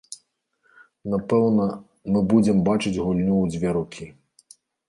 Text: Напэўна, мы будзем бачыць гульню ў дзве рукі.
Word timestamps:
Напэўна, 1.15 1.67
мы 2.15 2.19
будзем 2.33 2.65
бачыць 2.71 2.97
гульню 3.03 3.35
ў 3.41 3.45
дзве 3.55 3.75
рукі. 3.81 4.05